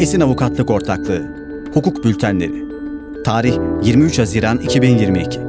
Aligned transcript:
Esin 0.00 0.20
Avukatlık 0.20 0.70
Ortaklığı 0.70 1.22
Hukuk 1.74 2.04
Bültenleri 2.04 2.64
Tarih 3.24 3.58
23 3.82 4.18
Haziran 4.18 4.58
2022 4.58 5.40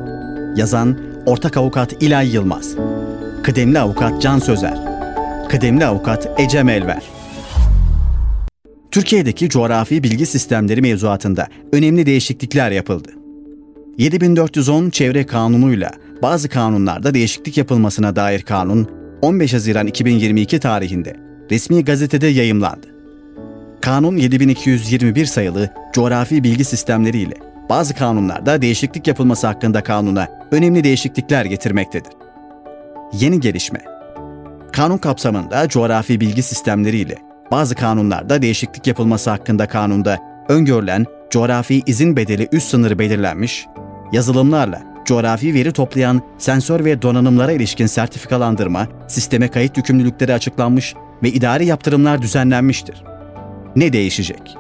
Yazan 0.55 0.97
Ortak 1.25 1.57
Avukat 1.57 2.03
İlay 2.03 2.33
Yılmaz 2.33 2.75
Kıdemli 3.43 3.79
Avukat 3.79 4.21
Can 4.21 4.39
Sözer 4.39 4.77
Kıdemli 5.49 5.85
Avukat 5.85 6.39
Ecem 6.39 6.69
Elver 6.69 7.03
Türkiye'deki 8.91 9.49
coğrafi 9.49 10.03
bilgi 10.03 10.25
sistemleri 10.25 10.81
mevzuatında 10.81 11.47
önemli 11.71 12.05
değişiklikler 12.05 12.71
yapıldı. 12.71 13.09
7410 13.97 14.89
Çevre 14.89 15.25
Kanunu'yla 15.25 15.91
bazı 16.21 16.49
kanunlarda 16.49 17.13
değişiklik 17.13 17.57
yapılmasına 17.57 18.15
dair 18.15 18.41
kanun 18.41 18.87
15 19.21 19.53
Haziran 19.53 19.87
2022 19.87 20.59
tarihinde 20.59 21.15
resmi 21.51 21.85
gazetede 21.85 22.27
yayımlandı. 22.27 22.98
Kanun 23.89 24.17
7221 24.17 25.25
sayılı 25.25 25.69
coğrafi 25.93 26.43
bilgi 26.43 26.63
sistemleri 26.63 27.17
ile 27.17 27.33
bazı 27.69 27.95
kanunlarda 27.95 28.61
değişiklik 28.61 29.07
yapılması 29.07 29.47
hakkında 29.47 29.83
kanuna 29.83 30.27
önemli 30.51 30.83
değişiklikler 30.83 31.45
getirmektedir. 31.45 32.11
Yeni 33.13 33.39
gelişme 33.39 33.79
Kanun 34.71 34.97
kapsamında 34.97 35.67
coğrafi 35.67 36.19
bilgi 36.19 36.43
sistemleri 36.43 36.97
ile 36.97 37.15
bazı 37.51 37.75
kanunlarda 37.75 38.41
değişiklik 38.41 38.87
yapılması 38.87 39.29
hakkında 39.29 39.67
kanunda 39.67 40.17
öngörülen 40.49 41.05
coğrafi 41.29 41.81
izin 41.85 42.17
bedeli 42.17 42.47
üst 42.51 42.69
sınırı 42.69 42.99
belirlenmiş, 42.99 43.67
yazılımlarla 44.11 44.81
coğrafi 45.05 45.53
veri 45.53 45.71
toplayan 45.71 46.21
sensör 46.37 46.85
ve 46.85 47.01
donanımlara 47.01 47.51
ilişkin 47.51 47.87
sertifikalandırma, 47.87 48.87
sisteme 49.07 49.47
kayıt 49.47 49.77
yükümlülükleri 49.77 50.33
açıklanmış 50.33 50.95
ve 51.23 51.29
idari 51.29 51.65
yaptırımlar 51.65 52.21
düzenlenmiştir. 52.21 53.03
Ne 53.75 53.93
değişecek? 53.93 54.57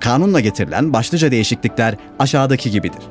Kanunla 0.00 0.40
getirilen 0.40 0.92
başlıca 0.92 1.30
değişiklikler 1.30 1.96
aşağıdaki 2.18 2.70
gibidir. 2.70 3.02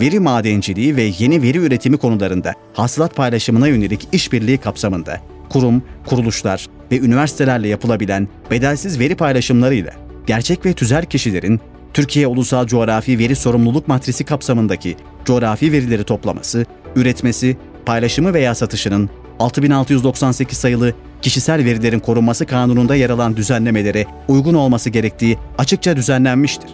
Veri 0.00 0.20
madenciliği 0.20 0.96
ve 0.96 1.12
yeni 1.18 1.42
veri 1.42 1.58
üretimi 1.58 1.96
konularında 1.96 2.52
hasılat 2.72 3.16
paylaşımına 3.16 3.68
yönelik 3.68 4.08
işbirliği 4.12 4.58
kapsamında 4.58 5.20
kurum, 5.48 5.82
kuruluşlar 6.06 6.66
ve 6.92 6.98
üniversitelerle 6.98 7.68
yapılabilen 7.68 8.28
bedelsiz 8.50 8.98
veri 8.98 9.16
paylaşımlarıyla 9.16 9.92
gerçek 10.26 10.66
ve 10.66 10.72
tüzel 10.72 11.04
kişilerin 11.04 11.60
Türkiye 11.94 12.26
Ulusal 12.26 12.66
Coğrafi 12.66 13.18
Veri 13.18 13.36
Sorumluluk 13.36 13.88
Matrisi 13.88 14.24
kapsamındaki 14.24 14.96
coğrafi 15.24 15.72
verileri 15.72 16.04
toplaması, 16.04 16.66
üretmesi, 16.96 17.56
paylaşımı 17.86 18.34
veya 18.34 18.54
satışının 18.54 19.10
6698 19.38 20.58
sayılı 20.58 20.94
kişisel 21.22 21.64
verilerin 21.64 21.98
korunması 21.98 22.46
kanununda 22.46 22.94
yer 22.94 23.10
alan 23.10 23.36
düzenlemelere 23.36 24.06
uygun 24.28 24.54
olması 24.54 24.90
gerektiği 24.90 25.38
açıkça 25.58 25.96
düzenlenmiştir. 25.96 26.70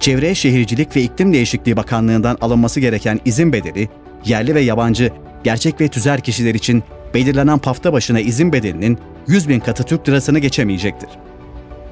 Çevre, 0.00 0.34
Şehircilik 0.34 0.96
ve 0.96 1.02
İklim 1.02 1.32
Değişikliği 1.32 1.76
Bakanlığı'ndan 1.76 2.38
alınması 2.40 2.80
gereken 2.80 3.20
izin 3.24 3.52
bedeli, 3.52 3.88
yerli 4.24 4.54
ve 4.54 4.60
yabancı, 4.60 5.10
gerçek 5.44 5.80
ve 5.80 5.88
tüzel 5.88 6.20
kişiler 6.20 6.54
için 6.54 6.82
belirlenen 7.14 7.58
pafta 7.58 7.92
başına 7.92 8.20
izin 8.20 8.52
bedelinin 8.52 8.98
100 9.28 9.48
bin 9.48 9.60
katı 9.60 9.84
Türk 9.84 10.08
lirasını 10.08 10.38
geçemeyecektir. 10.38 11.08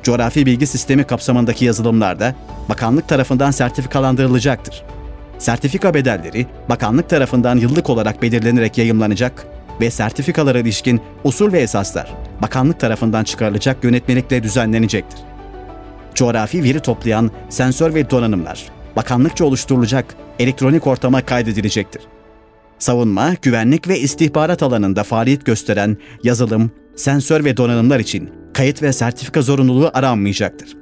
Coğrafi 0.02 0.46
bilgi 0.46 0.66
sistemi 0.66 1.04
kapsamındaki 1.04 1.64
yazılımlarda 1.64 2.34
bakanlık 2.68 3.08
tarafından 3.08 3.50
sertifikalandırılacaktır. 3.50 4.82
Sertifika 5.38 5.94
bedelleri 5.94 6.46
bakanlık 6.68 7.08
tarafından 7.08 7.56
yıllık 7.56 7.90
olarak 7.90 8.22
belirlenerek 8.22 8.78
yayımlanacak 8.78 9.46
ve 9.82 9.90
sertifikalara 9.90 10.58
ilişkin 10.58 11.00
usul 11.24 11.52
ve 11.52 11.60
esaslar 11.60 12.14
bakanlık 12.42 12.80
tarafından 12.80 13.24
çıkarılacak 13.24 13.84
yönetmelikle 13.84 14.42
düzenlenecektir. 14.42 15.20
Coğrafi 16.14 16.64
veri 16.64 16.80
toplayan 16.80 17.30
sensör 17.48 17.94
ve 17.94 18.10
donanımlar 18.10 18.64
bakanlıkça 18.96 19.44
oluşturulacak 19.44 20.14
elektronik 20.38 20.86
ortama 20.86 21.22
kaydedilecektir. 21.22 22.02
Savunma, 22.78 23.34
güvenlik 23.42 23.88
ve 23.88 23.98
istihbarat 23.98 24.62
alanında 24.62 25.02
faaliyet 25.02 25.46
gösteren 25.46 25.96
yazılım, 26.22 26.70
sensör 26.96 27.44
ve 27.44 27.56
donanımlar 27.56 28.00
için 28.00 28.30
kayıt 28.54 28.82
ve 28.82 28.92
sertifika 28.92 29.42
zorunluluğu 29.42 29.90
aranmayacaktır. 29.94 30.76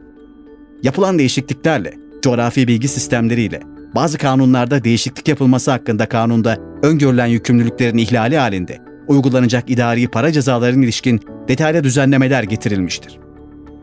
Yapılan 0.82 1.18
değişikliklerle 1.18 1.94
coğrafi 2.22 2.68
bilgi 2.68 2.88
sistemleriyle 2.88 3.60
bazı 3.94 4.18
kanunlarda 4.18 4.84
değişiklik 4.84 5.28
yapılması 5.28 5.70
hakkında 5.70 6.06
kanunda 6.06 6.58
öngörülen 6.82 7.26
yükümlülüklerin 7.26 7.98
ihlali 7.98 8.38
halinde 8.38 8.89
uygulanacak 9.10 9.70
idari 9.70 10.08
para 10.08 10.32
cezalarının 10.32 10.82
ilişkin 10.82 11.20
detaylı 11.48 11.84
düzenlemeler 11.84 12.42
getirilmiştir. 12.42 13.18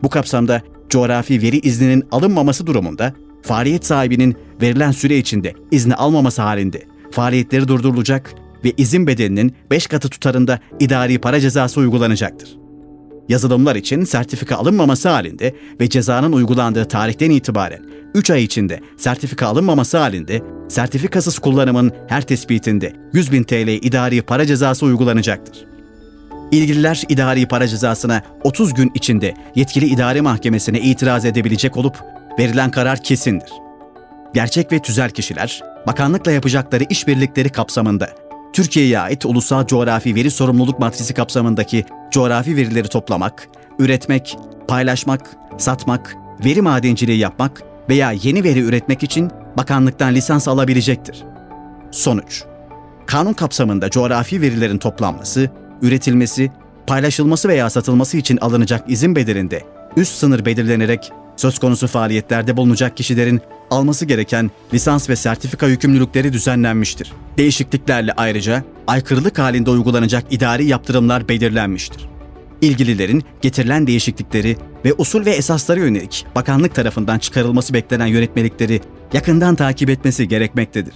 Bu 0.02 0.08
kapsamda 0.08 0.62
coğrafi 0.88 1.42
veri 1.42 1.58
izninin 1.58 2.04
alınmaması 2.10 2.66
durumunda 2.66 3.12
faaliyet 3.42 3.86
sahibinin 3.86 4.36
verilen 4.62 4.90
süre 4.90 5.16
içinde 5.16 5.54
izni 5.70 5.94
almaması 5.94 6.42
halinde 6.42 6.82
faaliyetleri 7.10 7.68
durdurulacak 7.68 8.34
ve 8.64 8.72
izin 8.76 9.06
bedelinin 9.06 9.54
5 9.70 9.86
katı 9.86 10.08
tutarında 10.08 10.58
idari 10.80 11.18
para 11.18 11.40
cezası 11.40 11.80
uygulanacaktır. 11.80 12.56
Yazılımlar 13.28 13.76
için 13.76 14.04
sertifika 14.04 14.56
alınmaması 14.56 15.08
halinde 15.08 15.54
ve 15.80 15.88
cezanın 15.88 16.32
uygulandığı 16.32 16.84
tarihten 16.84 17.30
itibaren 17.30 17.82
3 18.14 18.30
ay 18.30 18.44
içinde 18.44 18.80
sertifika 18.96 19.46
alınmaması 19.46 19.98
halinde 19.98 20.42
sertifikasız 20.68 21.38
kullanımın 21.38 21.92
her 22.08 22.22
tespitinde 22.22 22.92
100 23.12 23.32
bin 23.32 23.44
TL 23.44 23.68
idari 23.68 24.22
para 24.22 24.46
cezası 24.46 24.86
uygulanacaktır. 24.86 25.64
İlgililer 26.50 27.02
idari 27.08 27.48
para 27.48 27.68
cezasına 27.68 28.22
30 28.44 28.74
gün 28.74 28.90
içinde 28.94 29.34
yetkili 29.54 29.86
idare 29.86 30.20
mahkemesine 30.20 30.80
itiraz 30.80 31.24
edebilecek 31.24 31.76
olup 31.76 31.96
verilen 32.38 32.70
karar 32.70 33.02
kesindir. 33.02 33.50
Gerçek 34.34 34.72
ve 34.72 34.78
tüzel 34.78 35.10
kişiler 35.10 35.62
bakanlıkla 35.86 36.32
yapacakları 36.32 36.84
işbirlikleri 36.90 37.48
kapsamında 37.48 38.10
Türkiye'ye 38.52 38.98
ait 38.98 39.26
Ulusal 39.26 39.66
Coğrafi 39.66 40.14
Veri 40.14 40.30
Sorumluluk 40.30 40.78
Matrisi 40.78 41.14
kapsamındaki 41.14 41.84
coğrafi 42.10 42.56
verileri 42.56 42.88
toplamak, 42.88 43.48
üretmek, 43.78 44.36
paylaşmak, 44.68 45.36
satmak, 45.58 46.16
veri 46.44 46.62
madenciliği 46.62 47.18
yapmak 47.18 47.62
veya 47.88 48.12
yeni 48.12 48.44
veri 48.44 48.60
üretmek 48.60 49.02
için 49.02 49.30
bakanlıktan 49.58 50.14
lisans 50.14 50.48
alabilecektir. 50.48 51.24
Sonuç 51.90 52.44
Kanun 53.06 53.32
kapsamında 53.32 53.90
coğrafi 53.90 54.40
verilerin 54.40 54.78
toplanması, 54.78 55.50
üretilmesi, 55.82 56.52
paylaşılması 56.86 57.48
veya 57.48 57.70
satılması 57.70 58.16
için 58.16 58.36
alınacak 58.36 58.90
izin 58.90 59.16
bedelinde 59.16 59.62
üst 59.96 60.14
sınır 60.14 60.44
belirlenerek 60.44 61.12
söz 61.36 61.58
konusu 61.58 61.86
faaliyetlerde 61.86 62.56
bulunacak 62.56 62.96
kişilerin 62.96 63.40
alması 63.70 64.04
gereken 64.04 64.50
lisans 64.74 65.10
ve 65.10 65.16
sertifika 65.16 65.66
yükümlülükleri 65.66 66.32
düzenlenmiştir. 66.32 67.12
Değişikliklerle 67.38 68.12
ayrıca 68.12 68.64
aykırılık 68.86 69.38
halinde 69.38 69.70
uygulanacak 69.70 70.24
idari 70.30 70.66
yaptırımlar 70.66 71.28
belirlenmiştir. 71.28 72.08
İlgililerin 72.60 73.24
getirilen 73.42 73.86
değişiklikleri 73.86 74.56
ve 74.84 74.94
usul 74.98 75.24
ve 75.24 75.30
esasları 75.30 75.80
yönelik 75.80 76.26
bakanlık 76.34 76.74
tarafından 76.74 77.18
çıkarılması 77.18 77.74
beklenen 77.74 78.06
yönetmelikleri 78.06 78.80
yakından 79.12 79.54
takip 79.54 79.90
etmesi 79.90 80.28
gerekmektedir. 80.28 80.94